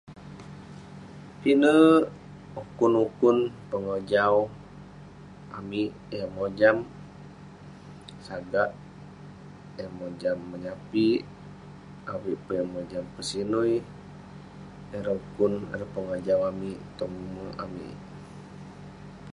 [1.41, 2.03] Pinek
[2.61, 3.37] ukun ukun,
[3.69, 6.75] pengojaubamik..yah mojam
[8.25, 8.69] sagak,
[9.83, 11.19] eh mojam menyapik,
[12.13, 13.75] avik peh eh mojam pesinui,
[14.95, 17.95] ireh ukun, ireh pengojau amik tong umerk amik..